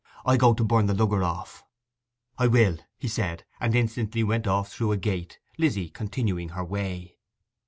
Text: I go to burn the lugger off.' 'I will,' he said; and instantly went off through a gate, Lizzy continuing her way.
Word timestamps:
I 0.25 0.35
go 0.35 0.55
to 0.55 0.63
burn 0.63 0.87
the 0.87 0.95
lugger 0.95 1.23
off.' 1.23 1.63
'I 2.39 2.47
will,' 2.47 2.79
he 2.97 3.07
said; 3.07 3.45
and 3.59 3.75
instantly 3.75 4.23
went 4.23 4.47
off 4.47 4.71
through 4.73 4.93
a 4.93 4.97
gate, 4.97 5.37
Lizzy 5.59 5.89
continuing 5.89 6.49
her 6.49 6.63
way. 6.65 7.19